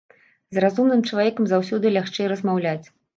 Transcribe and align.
З 0.57 0.61
разумным 0.63 1.03
чалавекам 1.09 1.49
заўсёды 1.51 1.91
лягчэй 1.99 2.31
размаўляць. 2.33 2.87